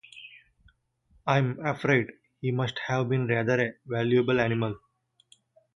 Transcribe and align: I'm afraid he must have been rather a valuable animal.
I'm 1.27 1.63
afraid 1.63 2.07
he 2.41 2.49
must 2.49 2.79
have 2.87 3.07
been 3.07 3.27
rather 3.27 3.61
a 3.61 3.73
valuable 3.85 4.39
animal. 4.39 4.79